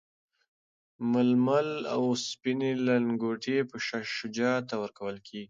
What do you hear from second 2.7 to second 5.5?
لنګوټې به شاه شجاع ته ورکول کیږي.